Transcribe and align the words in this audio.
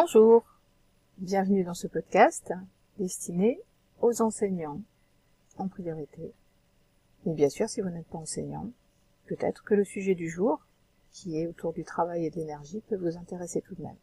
Bonjour, 0.00 0.44
bienvenue 1.16 1.64
dans 1.64 1.74
ce 1.74 1.88
podcast 1.88 2.52
destiné 3.00 3.60
aux 4.00 4.22
enseignants 4.22 4.80
en 5.56 5.66
priorité. 5.66 6.32
Mais 7.26 7.34
bien 7.34 7.48
sûr, 7.48 7.68
si 7.68 7.80
vous 7.80 7.88
n'êtes 7.88 8.06
pas 8.06 8.18
enseignant, 8.18 8.70
peut-être 9.26 9.64
que 9.64 9.74
le 9.74 9.82
sujet 9.82 10.14
du 10.14 10.30
jour, 10.30 10.64
qui 11.10 11.36
est 11.36 11.48
autour 11.48 11.72
du 11.72 11.82
travail 11.82 12.24
et 12.24 12.30
de 12.30 12.36
l'énergie, 12.36 12.80
peut 12.88 12.94
vous 12.94 13.16
intéresser 13.16 13.60
tout 13.60 13.74
de 13.74 13.82
même. 13.82 13.96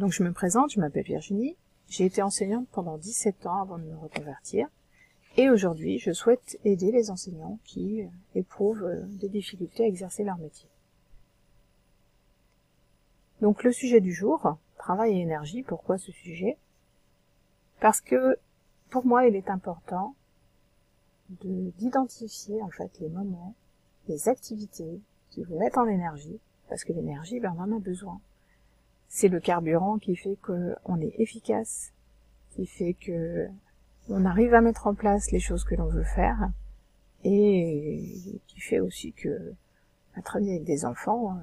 Donc 0.00 0.10
je 0.10 0.24
me 0.24 0.32
présente, 0.32 0.72
je 0.72 0.80
m'appelle 0.80 1.04
Virginie, 1.04 1.54
j'ai 1.88 2.06
été 2.06 2.20
enseignante 2.20 2.66
pendant 2.72 2.98
17 2.98 3.46
ans 3.46 3.62
avant 3.62 3.78
de 3.78 3.84
me 3.84 3.96
reconvertir, 3.96 4.66
et 5.36 5.50
aujourd'hui 5.50 6.00
je 6.00 6.10
souhaite 6.10 6.58
aider 6.64 6.90
les 6.90 7.12
enseignants 7.12 7.60
qui 7.62 8.02
éprouvent 8.34 8.90
des 9.06 9.28
difficultés 9.28 9.84
à 9.84 9.86
exercer 9.86 10.24
leur 10.24 10.38
métier. 10.38 10.68
Donc 13.42 13.64
le 13.64 13.72
sujet 13.72 14.00
du 14.00 14.12
jour, 14.12 14.56
travail 14.78 15.18
et 15.18 15.20
énergie, 15.20 15.64
pourquoi 15.64 15.98
ce 15.98 16.12
sujet? 16.12 16.56
Parce 17.80 18.00
que 18.00 18.38
pour 18.88 19.04
moi 19.04 19.26
il 19.26 19.34
est 19.34 19.50
important 19.50 20.14
d'identifier 21.28 22.62
en 22.62 22.70
fait 22.70 22.96
les 23.00 23.08
moments, 23.08 23.56
les 24.06 24.28
activités 24.28 25.00
qui 25.30 25.42
vous 25.42 25.58
mettent 25.58 25.76
en 25.76 25.88
énergie, 25.88 26.38
parce 26.68 26.84
que 26.84 26.92
l'énergie, 26.92 27.40
ben, 27.40 27.52
on 27.58 27.62
en 27.62 27.76
a 27.76 27.80
besoin. 27.80 28.20
C'est 29.08 29.28
le 29.28 29.40
carburant 29.40 29.98
qui 29.98 30.14
fait 30.14 30.36
qu'on 30.36 31.00
est 31.00 31.18
efficace, 31.18 31.92
qui 32.50 32.64
fait 32.64 32.94
que 32.94 33.48
on 34.08 34.24
arrive 34.24 34.54
à 34.54 34.60
mettre 34.60 34.86
en 34.86 34.94
place 34.94 35.32
les 35.32 35.40
choses 35.40 35.64
que 35.64 35.74
l'on 35.74 35.88
veut 35.88 36.04
faire, 36.04 36.52
et 37.24 38.40
qui 38.46 38.60
fait 38.60 38.78
aussi 38.78 39.12
que 39.12 39.52
à 40.14 40.22
travailler 40.22 40.52
avec 40.52 40.64
des 40.64 40.84
enfants, 40.84 41.32
euh, 41.32 41.40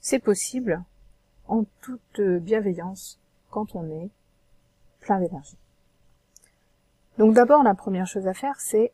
c'est 0.00 0.18
possible 0.18 0.82
en 1.52 1.66
toute 1.82 2.18
bienveillance 2.18 3.20
quand 3.50 3.74
on 3.74 3.86
est 3.90 4.08
plein 5.00 5.20
d'énergie. 5.20 5.58
Donc 7.18 7.34
d'abord, 7.34 7.62
la 7.62 7.74
première 7.74 8.06
chose 8.06 8.26
à 8.26 8.32
faire, 8.32 8.58
c'est 8.58 8.90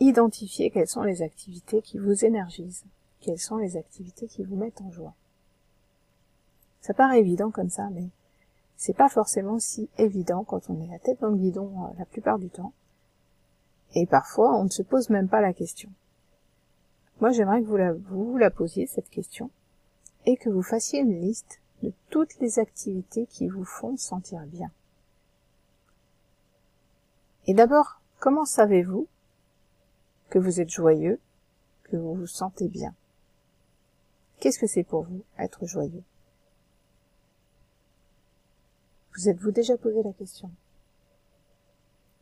identifier 0.00 0.70
quelles 0.70 0.88
sont 0.88 1.02
les 1.02 1.20
activités 1.20 1.82
qui 1.82 1.98
vous 1.98 2.24
énergisent, 2.24 2.84
quelles 3.20 3.38
sont 3.38 3.58
les 3.58 3.76
activités 3.76 4.28
qui 4.28 4.44
vous 4.44 4.56
mettent 4.56 4.80
en 4.80 4.90
joie. 4.90 5.12
Ça 6.80 6.94
paraît 6.94 7.20
évident 7.20 7.50
comme 7.50 7.68
ça, 7.68 7.90
mais 7.90 8.08
c'est 8.78 8.96
pas 8.96 9.10
forcément 9.10 9.58
si 9.58 9.90
évident 9.98 10.42
quand 10.42 10.70
on 10.70 10.80
est 10.80 10.90
la 10.90 10.98
tête 10.98 11.20
dans 11.20 11.28
le 11.28 11.36
guidon 11.36 11.70
euh, 11.84 11.88
la 11.98 12.06
plupart 12.06 12.38
du 12.38 12.48
temps. 12.48 12.72
Et 13.94 14.06
parfois, 14.06 14.56
on 14.58 14.64
ne 14.64 14.70
se 14.70 14.82
pose 14.82 15.10
même 15.10 15.28
pas 15.28 15.42
la 15.42 15.52
question. 15.52 15.90
Moi, 17.20 17.30
j'aimerais 17.30 17.60
que 17.60 17.66
vous 17.66 17.76
la, 17.76 17.92
vous 17.92 18.38
la 18.38 18.50
posiez, 18.50 18.86
cette 18.86 19.10
question, 19.10 19.50
et 20.26 20.36
que 20.36 20.50
vous 20.50 20.62
fassiez 20.62 21.00
une 21.00 21.20
liste 21.20 21.60
de 21.82 21.92
toutes 22.10 22.38
les 22.40 22.58
activités 22.58 23.26
qui 23.26 23.48
vous 23.48 23.64
font 23.64 23.96
sentir 23.96 24.44
bien. 24.46 24.70
Et 27.46 27.54
d'abord, 27.54 28.00
comment 28.18 28.44
savez-vous 28.44 29.06
que 30.28 30.38
vous 30.38 30.60
êtes 30.60 30.70
joyeux, 30.70 31.20
que 31.84 31.96
vous 31.96 32.14
vous 32.14 32.26
sentez 32.26 32.68
bien? 32.68 32.94
Qu'est-ce 34.40 34.58
que 34.58 34.66
c'est 34.66 34.84
pour 34.84 35.04
vous 35.04 35.22
être 35.38 35.64
joyeux? 35.64 36.02
Vous 39.14 39.28
êtes-vous 39.28 39.52
déjà 39.52 39.76
posé 39.78 40.02
la 40.02 40.12
question? 40.12 40.50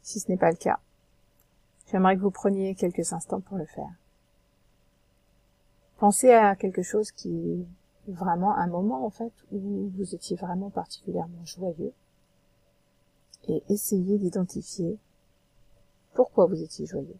Si 0.02 0.20
ce 0.20 0.30
n'est 0.30 0.36
pas 0.36 0.50
le 0.50 0.56
cas, 0.56 0.78
j'aimerais 1.90 2.16
que 2.16 2.20
vous 2.20 2.30
preniez 2.30 2.74
quelques 2.74 3.12
instants 3.14 3.40
pour 3.40 3.56
le 3.56 3.66
faire. 3.66 3.90
Pensez 5.96 6.32
à 6.32 6.54
quelque 6.54 6.82
chose 6.82 7.10
qui 7.10 7.66
vraiment 8.08 8.54
un 8.56 8.66
moment 8.66 9.04
en 9.04 9.10
fait 9.10 9.32
où 9.52 9.90
vous 9.96 10.14
étiez 10.14 10.36
vraiment 10.36 10.70
particulièrement 10.70 11.44
joyeux 11.44 11.92
et 13.48 13.62
essayez 13.68 14.18
d'identifier 14.18 14.98
pourquoi 16.14 16.46
vous 16.46 16.62
étiez 16.62 16.86
joyeux. 16.86 17.18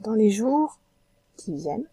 Dans 0.00 0.14
les 0.14 0.30
jours 0.30 0.80
qui 1.36 1.54
viennent, 1.54 1.86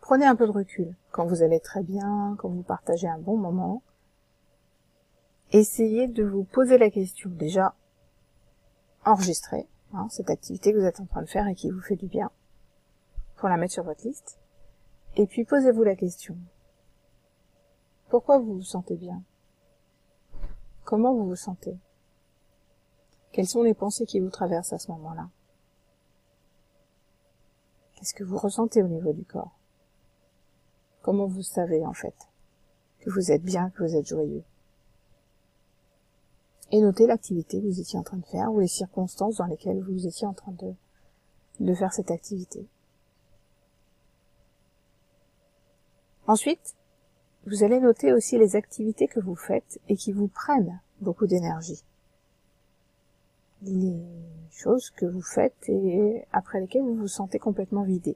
prenez 0.00 0.26
un 0.26 0.36
peu 0.36 0.46
de 0.46 0.52
recul 0.52 0.94
quand 1.10 1.26
vous 1.26 1.42
allez 1.42 1.60
très 1.60 1.82
bien, 1.82 2.36
quand 2.38 2.48
vous 2.48 2.62
partagez 2.62 3.08
un 3.08 3.18
bon 3.18 3.36
moment. 3.36 3.82
Essayez 5.52 6.06
de 6.06 6.22
vous 6.22 6.44
poser 6.44 6.78
la 6.78 6.90
question 6.90 7.30
déjà 7.30 7.74
enregistrez 9.04 9.66
hein, 9.94 10.06
cette 10.10 10.30
activité 10.30 10.72
que 10.72 10.78
vous 10.78 10.84
êtes 10.84 11.00
en 11.00 11.06
train 11.06 11.22
de 11.22 11.28
faire 11.28 11.48
et 11.48 11.54
qui 11.54 11.70
vous 11.70 11.80
fait 11.80 11.96
du 11.96 12.06
bien 12.06 12.30
pour 13.40 13.48
la 13.48 13.56
mettre 13.56 13.72
sur 13.72 13.84
votre 13.84 14.06
liste. 14.06 14.38
Et 15.16 15.26
puis 15.26 15.44
posez-vous 15.44 15.82
la 15.82 15.96
question. 15.96 16.36
Pourquoi 18.10 18.38
vous 18.38 18.56
vous 18.56 18.62
sentez 18.62 18.96
bien? 18.96 19.22
Comment 20.84 21.14
vous 21.14 21.26
vous 21.26 21.36
sentez? 21.36 21.78
Quelles 23.32 23.48
sont 23.48 23.62
les 23.62 23.74
pensées 23.74 24.04
qui 24.04 24.20
vous 24.20 24.28
traversent 24.28 24.74
à 24.74 24.78
ce 24.78 24.90
moment-là? 24.92 25.30
Qu'est-ce 27.94 28.12
que 28.14 28.24
vous 28.24 28.36
ressentez 28.36 28.82
au 28.82 28.88
niveau 28.88 29.12
du 29.12 29.24
corps? 29.24 29.56
Comment 31.00 31.26
vous 31.26 31.42
savez 31.42 31.86
en 31.86 31.94
fait 31.94 32.28
que 32.98 33.08
vous 33.08 33.32
êtes 33.32 33.42
bien, 33.42 33.70
que 33.70 33.84
vous 33.84 33.96
êtes 33.96 34.06
joyeux? 34.06 34.44
Et 36.72 36.80
notez 36.80 37.06
l'activité 37.06 37.60
que 37.60 37.66
vous 37.66 37.80
étiez 37.80 37.98
en 37.98 38.02
train 38.02 38.18
de 38.18 38.26
faire 38.26 38.52
ou 38.52 38.60
les 38.60 38.68
circonstances 38.68 39.36
dans 39.36 39.46
lesquelles 39.46 39.82
vous 39.82 40.06
étiez 40.06 40.26
en 40.26 40.34
train 40.34 40.52
de, 40.52 40.74
de 41.60 41.74
faire 41.74 41.92
cette 41.92 42.10
activité. 42.10 42.68
Ensuite, 46.30 46.76
vous 47.48 47.64
allez 47.64 47.80
noter 47.80 48.12
aussi 48.12 48.38
les 48.38 48.54
activités 48.54 49.08
que 49.08 49.18
vous 49.18 49.34
faites 49.34 49.80
et 49.88 49.96
qui 49.96 50.12
vous 50.12 50.28
prennent 50.28 50.80
beaucoup 51.00 51.26
d'énergie. 51.26 51.82
Les 53.62 54.00
choses 54.52 54.90
que 54.90 55.06
vous 55.06 55.22
faites 55.22 55.68
et 55.68 56.24
après 56.30 56.60
lesquelles 56.60 56.84
vous 56.84 56.94
vous 56.94 57.08
sentez 57.08 57.40
complètement 57.40 57.82
vidé. 57.82 58.14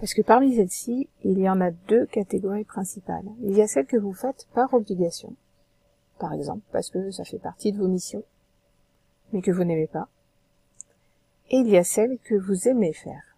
Parce 0.00 0.14
que 0.14 0.22
parmi 0.22 0.56
celles-ci, 0.56 1.08
il 1.22 1.38
y 1.38 1.48
en 1.48 1.60
a 1.60 1.70
deux 1.70 2.06
catégories 2.06 2.64
principales. 2.64 3.30
Il 3.42 3.56
y 3.56 3.62
a 3.62 3.68
celles 3.68 3.86
que 3.86 3.96
vous 3.96 4.14
faites 4.14 4.48
par 4.54 4.74
obligation, 4.74 5.36
par 6.18 6.32
exemple 6.32 6.64
parce 6.72 6.90
que 6.90 7.12
ça 7.12 7.22
fait 7.22 7.38
partie 7.38 7.70
de 7.70 7.78
vos 7.78 7.86
missions, 7.86 8.24
mais 9.32 9.42
que 9.42 9.52
vous 9.52 9.62
n'aimez 9.62 9.86
pas. 9.86 10.08
Et 11.50 11.58
il 11.58 11.68
y 11.68 11.76
a 11.76 11.84
celles 11.84 12.18
que 12.18 12.34
vous 12.34 12.66
aimez 12.66 12.92
faire, 12.92 13.36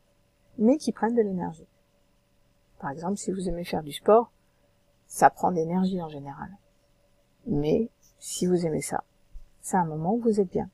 mais 0.57 0.79
qui 0.79 0.91
prennent 0.91 1.17
de 1.17 1.21
l'énergie. 1.21 1.67
Par 2.85 2.91
exemple, 2.91 3.17
si 3.17 3.33
vous 3.33 3.49
aimez 3.49 3.65
faire 3.65 3.83
du 3.83 3.93
sport, 3.93 4.31
ça 5.07 5.31
prend 5.31 5.51
d'énergie 5.51 6.03
en 6.03 6.11
général. 6.11 6.51
Mais 7.47 7.89
si 8.19 8.47
vous 8.47 8.67
aimez 8.67 8.83
ça, 8.83 9.05
c'est 9.63 9.79
un 9.79 9.87
moment 9.87 10.13
où 10.13 10.21
vous 10.21 10.39
êtes 10.39 10.51
bien. 10.51 10.69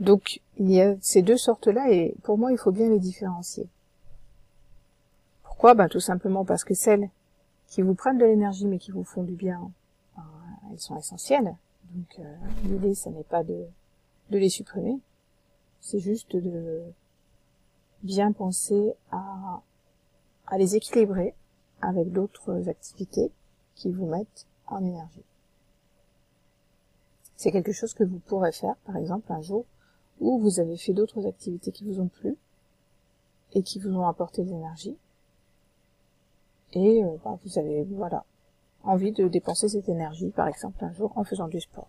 Donc, 0.00 0.40
il 0.58 0.68
y 0.72 0.80
a 0.80 0.96
ces 1.00 1.22
deux 1.22 1.36
sortes-là 1.36 1.92
et 1.92 2.16
pour 2.24 2.38
moi, 2.38 2.50
il 2.50 2.58
faut 2.58 2.72
bien 2.72 2.88
les 2.88 2.98
différencier. 2.98 3.68
Pourquoi? 5.44 5.74
Ben 5.74 5.88
tout 5.88 6.00
simplement 6.00 6.44
parce 6.44 6.64
que 6.64 6.74
celles 6.74 7.08
qui 7.68 7.82
vous 7.82 7.94
prennent 7.94 8.18
de 8.18 8.24
l'énergie 8.24 8.66
mais 8.66 8.80
qui 8.80 8.90
vous 8.90 9.04
font 9.04 9.22
du 9.22 9.36
bien, 9.36 9.70
ben, 10.16 10.24
elles 10.72 10.80
sont 10.80 10.96
essentielles. 10.96 11.54
Donc 11.94 12.18
euh, 12.18 12.36
l'idée, 12.64 12.96
ce 12.96 13.10
n'est 13.10 13.22
pas 13.22 13.44
de, 13.44 13.64
de 14.30 14.38
les 14.38 14.48
supprimer, 14.48 14.98
c'est 15.78 16.00
juste 16.00 16.34
de 16.34 16.82
bien 18.02 18.32
penser 18.32 18.92
à 19.12 19.62
à 20.46 20.58
les 20.58 20.76
équilibrer 20.76 21.34
avec 21.80 22.12
d'autres 22.12 22.68
activités 22.68 23.30
qui 23.74 23.90
vous 23.90 24.06
mettent 24.06 24.46
en 24.66 24.84
énergie. 24.84 25.24
C'est 27.36 27.50
quelque 27.50 27.72
chose 27.72 27.94
que 27.94 28.04
vous 28.04 28.18
pourrez 28.20 28.52
faire, 28.52 28.76
par 28.86 28.96
exemple, 28.96 29.32
un 29.32 29.40
jour 29.40 29.64
où 30.20 30.38
vous 30.38 30.60
avez 30.60 30.76
fait 30.76 30.92
d'autres 30.92 31.26
activités 31.26 31.72
qui 31.72 31.84
vous 31.84 32.00
ont 32.00 32.08
plu 32.08 32.36
et 33.52 33.62
qui 33.62 33.80
vous 33.80 33.90
ont 33.96 34.06
apporté 34.06 34.44
de 34.44 34.50
l'énergie. 34.50 34.96
Et 36.74 37.02
euh, 37.02 37.16
bah, 37.24 37.38
vous 37.44 37.58
avez, 37.58 37.82
voilà, 37.84 38.24
envie 38.84 39.12
de 39.12 39.28
dépenser 39.28 39.68
cette 39.68 39.88
énergie, 39.88 40.30
par 40.30 40.48
exemple, 40.48 40.84
un 40.84 40.92
jour 40.92 41.12
en 41.16 41.24
faisant 41.24 41.48
du 41.48 41.60
sport. 41.60 41.88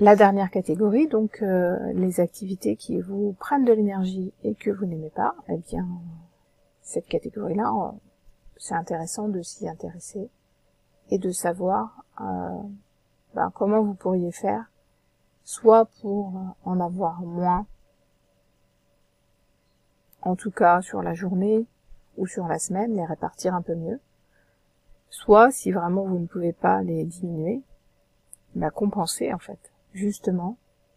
La 0.00 0.16
dernière 0.16 0.50
catégorie, 0.50 1.08
donc 1.08 1.42
euh, 1.42 1.76
les 1.92 2.20
activités 2.20 2.74
qui 2.74 3.02
vous 3.02 3.34
prennent 3.38 3.66
de 3.66 3.72
l'énergie 3.74 4.32
et 4.44 4.54
que 4.54 4.70
vous 4.70 4.86
n'aimez 4.86 5.10
pas, 5.10 5.34
eh 5.48 5.58
bien 5.58 5.86
cette 6.80 7.04
catégorie-là, 7.04 7.70
euh, 7.70 7.90
c'est 8.56 8.72
intéressant 8.72 9.28
de 9.28 9.42
s'y 9.42 9.68
intéresser 9.68 10.30
et 11.10 11.18
de 11.18 11.30
savoir 11.30 12.02
euh, 12.22 12.62
ben, 13.34 13.52
comment 13.54 13.82
vous 13.82 13.92
pourriez 13.92 14.32
faire, 14.32 14.72
soit 15.44 15.84
pour 16.00 16.32
en 16.64 16.80
avoir 16.80 17.20
moins, 17.20 17.66
en 20.22 20.34
tout 20.34 20.50
cas 20.50 20.80
sur 20.80 21.02
la 21.02 21.12
journée 21.12 21.66
ou 22.16 22.26
sur 22.26 22.48
la 22.48 22.58
semaine, 22.58 22.96
les 22.96 23.04
répartir 23.04 23.54
un 23.54 23.60
peu 23.60 23.74
mieux, 23.74 24.00
soit 25.10 25.50
si 25.50 25.72
vraiment 25.72 26.04
vous 26.04 26.20
ne 26.20 26.26
pouvez 26.26 26.54
pas 26.54 26.80
les 26.80 27.04
diminuer, 27.04 27.60
ben, 28.54 28.70
compenser 28.70 29.34
en 29.34 29.38
fait 29.38 29.69
justement 29.92 30.56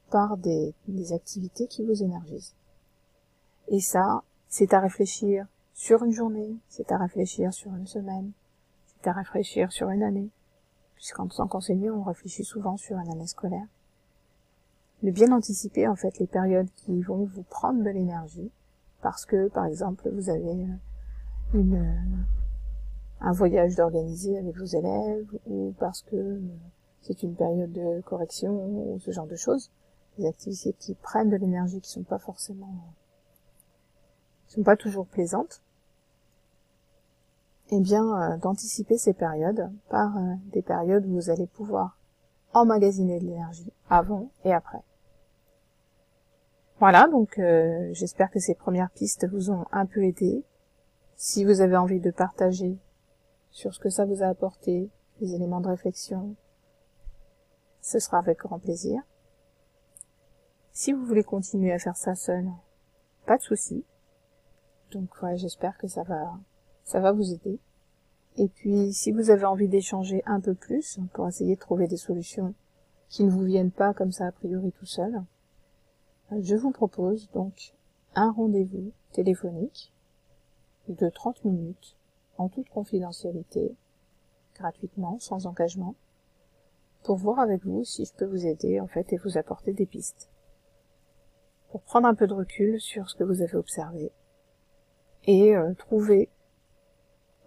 par 0.10 0.38
des, 0.38 0.74
activités 1.12 1.68
qui 1.68 1.84
vous 1.84 2.04
énergisent. 2.04 2.54
Et 3.68 3.80
ça, 3.80 4.24
c'est 4.48 4.74
à 4.74 4.80
réfléchir 4.80 5.48
sur 5.74 6.04
une 6.04 6.12
journée, 6.12 6.56
c'est 6.68 6.92
à 6.92 6.98
réfléchir 6.98 7.52
sur 7.52 7.74
une 7.76 7.88
semaine, 7.88 8.32
c'est 8.86 9.10
à 9.10 9.14
réfléchir 9.14 9.72
sur 9.72 9.90
une 9.90 10.04
année, 10.04 10.30
puisqu'en 10.96 11.28
tant 11.28 11.48
qu'enseignant, 11.48 11.96
on 11.96 12.04
réfléchit 12.04 12.44
souvent 12.44 12.78
sur 12.78 12.98
une 13.00 13.12
année 13.12 13.26
scolaire. 13.26 13.66
De 15.02 15.10
bien 15.10 15.32
anticiper 15.32 15.88
en 15.88 15.96
fait 15.96 16.20
les 16.20 16.28
périodes 16.28 16.70
qui 16.76 17.02
vont 17.02 17.26
vous 17.26 17.44
prendre 17.44 17.84
de 17.84 17.90
l'énergie, 17.90 18.52
parce 19.02 19.26
que 19.26 19.48
par 19.50 19.66
exemple 19.66 20.10
vous 20.10 20.30
avez 20.30 20.68
une, 21.54 22.06
un 23.20 23.32
voyage 23.32 23.76
d'organiser 23.76 24.38
avec 24.38 24.56
vos 24.58 24.66
élèves, 24.66 25.28
ou 25.48 25.74
parce 25.80 26.04
que 26.04 26.40
c'est 27.04 27.24
une 27.24 27.36
période 27.36 27.72
de 27.72 28.02
correction, 28.02 28.54
ou 28.54 29.00
ce 29.00 29.12
genre 29.12 29.28
de 29.28 29.36
choses, 29.36 29.72
des 30.18 30.26
activités 30.26 30.74
qui 30.74 30.96
prennent 30.96 31.30
de 31.30 31.38
l'énergie 31.38 31.82
qui 31.82 31.90
sont 31.90 32.04
pas 32.04 32.20
forcément 32.20 32.74
sont 34.54 34.64
pas 34.64 34.76
toujours 34.76 35.08
plaisantes, 35.08 35.62
eh 37.72 37.80
bien 37.80 38.06
euh, 38.06 38.38
d'anticiper 38.38 38.98
ces 38.98 39.14
périodes 39.14 39.72
par 39.90 40.16
euh, 40.18 40.34
des 40.52 40.62
périodes 40.62 41.06
où 41.08 41.14
vous 41.14 41.30
allez 41.30 41.48
pouvoir 41.48 41.98
emmagasiner 42.54 43.20
de 43.20 43.26
l'énergie 43.26 43.72
avant 43.90 44.30
et 44.46 44.54
après. 44.54 44.84
Voilà, 46.80 47.08
donc 47.08 47.40
euh, 47.40 47.90
j'espère 47.94 48.30
que 48.30 48.40
ces 48.40 48.54
premières 48.54 48.92
pistes 48.92 49.28
vous 49.28 49.50
ont 49.50 49.66
un 49.72 49.86
peu 49.86 50.04
aidé. 50.04 50.44
Si 51.16 51.46
vous 51.46 51.62
avez 51.62 51.78
envie 51.78 52.02
de 52.02 52.12
partager 52.12 52.78
sur 53.50 53.74
ce 53.74 53.80
que 53.80 53.90
ça 53.90 54.06
vous 54.06 54.22
a 54.22 54.28
apporté, 54.28 54.90
les 55.22 55.34
éléments 55.34 55.62
de 55.62 55.70
réflexion, 55.70 56.36
ce 57.84 58.00
sera 58.00 58.18
avec 58.18 58.40
grand 58.40 58.60
plaisir. 58.60 59.02
Si 60.72 60.94
vous 60.94 61.06
voulez 61.06 61.24
continuer 61.24 61.74
à 61.74 61.80
faire 61.80 61.98
ça 61.98 62.16
seul, 62.16 62.50
pas 63.28 63.38
de 63.38 63.44
souci. 63.44 63.84
Donc 64.92 65.22
ouais, 65.22 65.38
j'espère 65.38 65.78
que 65.78 65.88
ça 65.88 66.04
va, 66.04 66.34
ça 66.86 67.02
va 67.02 67.12
vous 67.12 67.34
aider. 67.34 67.60
Et 68.38 68.48
puis, 68.48 68.94
si 68.94 69.12
vous 69.12 69.30
avez 69.30 69.46
envie 69.46 69.68
d'échanger 69.68 70.24
un 70.26 70.40
peu 70.40 70.56
plus 70.56 71.00
pour 71.14 71.28
essayer 71.28 71.56
de 71.56 71.60
trouver 71.60 71.88
des 71.88 71.98
solutions 71.98 72.56
qui 73.10 73.26
ne 73.26 73.30
vous 73.30 73.44
viennent 73.44 73.70
pas 73.70 73.94
comme 73.94 74.14
ça 74.14 74.28
a 74.28 74.32
priori 74.32 74.72
tout 74.72 74.86
seul, 74.86 75.22
je 76.32 76.56
vous 76.56 76.72
propose 76.72 77.30
donc 77.32 77.76
un 78.16 78.32
rendez-vous 78.32 78.94
téléphonique 79.12 79.94
de 80.88 81.10
30 81.10 81.44
minutes 81.44 81.98
en 82.38 82.48
toute 82.48 82.70
confidentialité, 82.70 83.76
gratuitement, 84.56 85.20
sans 85.20 85.46
engagement, 85.48 85.96
pour 87.04 87.18
voir 87.18 87.40
avec 87.40 87.66
vous 87.66 87.84
si 87.84 88.06
je 88.06 88.14
peux 88.14 88.26
vous 88.26 88.46
aider 88.46 88.80
en 88.80 88.88
fait 88.88 89.12
et 89.14 89.18
vous 89.18 89.38
apporter 89.38 89.74
des 89.74 89.86
pistes. 89.86 90.30
Pour 91.70 91.82
prendre 91.82 92.08
un 92.08 92.16
peu 92.16 92.28
de 92.28 92.34
recul 92.34 92.80
sur 92.80 93.10
ce 93.10 93.16
que 93.16 93.24
vous 93.24 93.42
avez 93.42 93.56
observé 93.56 94.12
et 95.26 95.56
euh, 95.56 95.74
trouver 95.74 96.30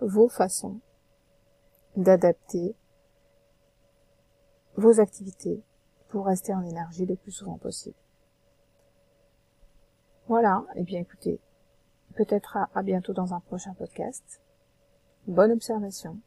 vos 0.01 0.29
façons 0.29 0.81
d'adapter 1.97 2.75
vos 4.77 5.01
activités 5.01 5.63
pour 6.09 6.27
rester 6.27 6.55
en 6.55 6.63
énergie 6.63 7.07
le 7.07 7.17
plus 7.17 7.33
souvent 7.33 7.57
possible. 7.57 7.97
Voilà, 10.29 10.65
et 10.75 10.81
eh 10.81 10.83
bien 10.83 11.01
écoutez, 11.01 11.41
peut-être 12.15 12.57
à, 12.57 12.69
à 12.75 12.83
bientôt 12.83 13.13
dans 13.13 13.33
un 13.33 13.41
prochain 13.41 13.75
podcast. 13.75 14.43
Bonne 15.27 15.53
observation 15.53 16.19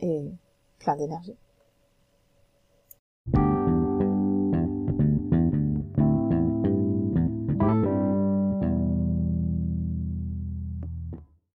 et 0.00 0.30
plein 0.78 0.96
d'énergie. 0.96 1.36